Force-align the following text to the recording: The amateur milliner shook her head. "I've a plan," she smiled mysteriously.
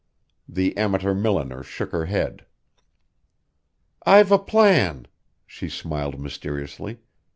The 0.49 0.75
amateur 0.77 1.13
milliner 1.13 1.61
shook 1.61 1.91
her 1.91 2.05
head. 2.07 2.47
"I've 4.03 4.31
a 4.31 4.39
plan," 4.39 5.05
she 5.45 5.69
smiled 5.69 6.19
mysteriously. 6.19 7.01